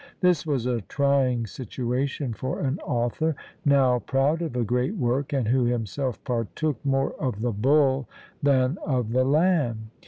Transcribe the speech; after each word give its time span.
This 0.21 0.47
was 0.47 0.65
a 0.65 0.81
trying 0.81 1.45
situation 1.45 2.33
for 2.33 2.59
an 2.59 2.79
author, 2.79 3.35
now 3.63 3.99
proud 3.99 4.41
of 4.41 4.55
a 4.55 4.63
great 4.63 4.95
work, 4.97 5.31
and 5.31 5.49
who 5.49 5.65
himself 5.65 6.17
partook 6.23 6.83
more 6.83 7.13
of 7.19 7.41
the 7.41 7.51
bull 7.51 8.09
than 8.41 8.79
of 8.83 9.11
the 9.11 9.23
lamb. 9.23 9.91